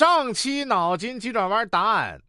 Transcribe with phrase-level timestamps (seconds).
[0.00, 2.22] 上期脑筋急转弯答案：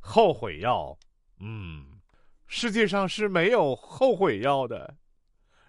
[0.00, 0.98] 后悔药。
[1.40, 2.00] 嗯，
[2.46, 4.96] 世界上是没有后悔药的。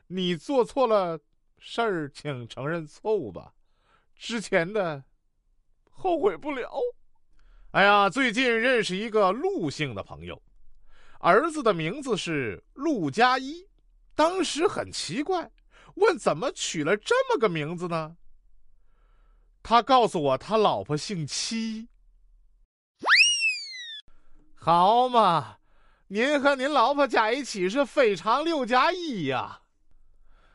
[0.07, 1.19] 你做错了
[1.59, 3.51] 事儿，请承认错误吧。
[4.15, 5.03] 之前的
[5.89, 6.71] 后悔不了。
[7.71, 10.41] 哎呀，最近认识一个陆姓的朋友，
[11.19, 13.67] 儿子的名字是陆佳一。
[14.15, 15.51] 当时很奇怪，
[15.95, 18.15] 问怎么取了这么个名字呢？
[19.63, 21.87] 他告诉我，他老婆姓戚。
[24.53, 25.57] 好嘛，
[26.07, 29.61] 您和您老婆加一起是非常六加一呀。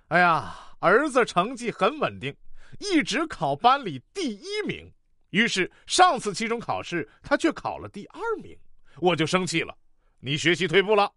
[0.09, 2.37] 哎呀，儿子成绩很稳定，
[2.79, 4.93] 一直考班里第一名。
[5.31, 8.57] 于是上次期中考试，他却考了第二名，
[9.01, 9.75] 我就生气了。
[10.21, 11.11] 你学习退步了？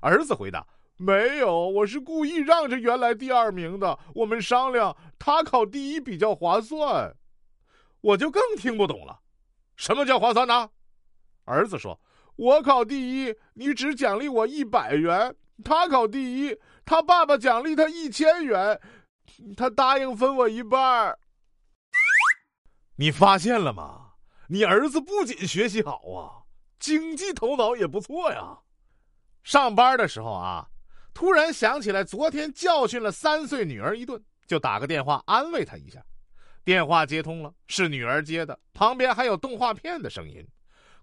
[0.00, 0.66] 儿子回答：
[0.96, 3.98] 没有，我是故意让着原来第二名的。
[4.14, 7.12] 我们商量，他考第一比较划算。
[8.04, 9.18] 我就更听不懂了，
[9.76, 10.68] 什么叫划算呢？
[11.44, 11.98] 儿子说
[12.36, 15.32] ：“我考第一，你只奖励我一百元；
[15.64, 18.78] 他考第一，他爸爸奖励他一千元，
[19.56, 21.18] 他答应分我一半。”
[22.96, 24.12] 你发现了吗？
[24.48, 26.44] 你儿子不仅学习好啊，
[26.78, 28.58] 经济头脑也不错呀。
[29.42, 30.68] 上班的时候啊，
[31.14, 36.04] 突然想起来昨天教训了三岁女儿一顿，就打个电话安慰她一下。
[36.64, 40.46] 电话接通了，是女儿接的，旁边还有动画片的声音，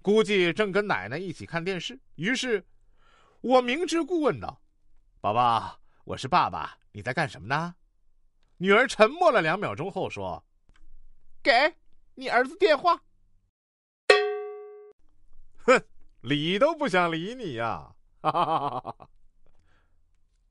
[0.02, 2.00] 估计正跟奶奶一起看电视。
[2.16, 2.66] 于是，
[3.42, 4.60] 我明知故问道
[5.22, 7.76] ：“宝宝，我是爸爸，你在干什么呢？”
[8.58, 10.44] 女儿沉默了两秒钟后说
[11.44, 11.76] ：“给
[12.16, 13.00] 你儿子电话。”
[15.64, 15.80] 哼，
[16.22, 17.94] 理都不想理你呀！
[18.22, 19.10] 哈哈哈哈哈！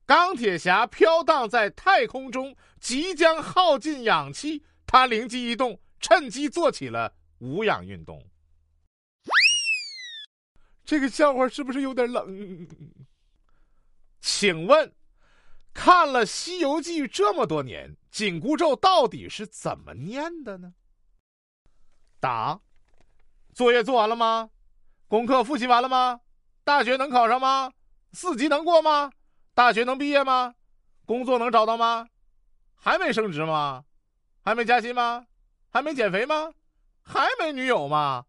[0.05, 4.63] 钢铁侠飘荡在太空中，即将耗尽氧气。
[4.91, 8.21] 他灵机一动，趁机做起了无氧运动。
[10.83, 12.67] 这个笑话是不是有点冷？
[14.19, 14.93] 请问，
[15.73, 20.73] 看了《西游记》这么多年，紧箍咒到底是怎么念的呢？
[22.19, 22.59] 答：
[23.53, 24.49] 作业做完了吗？
[25.07, 26.19] 功课复习完了吗？
[26.65, 27.71] 大学能考上吗？
[28.11, 29.13] 四级能过吗？
[29.53, 30.55] 大学能毕业吗？
[31.05, 32.09] 工作能找到吗？
[32.75, 33.85] 还没升职吗？
[34.43, 35.25] 还没加薪吗？
[35.71, 36.51] 还没减肥吗？
[37.03, 38.25] 还没女友吗？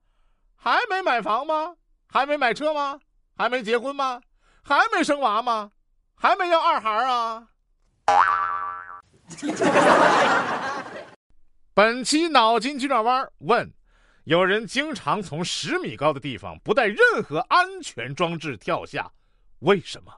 [0.56, 1.76] 还没买房吗？
[2.08, 3.00] 还没买车吗？
[3.36, 4.20] 还没结婚吗？
[4.62, 5.72] 还没生娃吗？
[6.14, 7.48] 还没要二孩啊？
[11.74, 13.72] 本期脑筋急转弯问：
[14.24, 19.10] 有人经常从十米高的地方不带任何安全装置跳下，
[19.60, 20.12] 为什么？